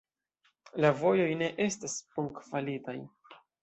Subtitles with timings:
[0.85, 3.01] La vojoj ne estas bonkvalitaj.